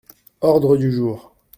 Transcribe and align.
Ordre 0.41 0.77
du 0.77 0.89
jour. 0.91 1.35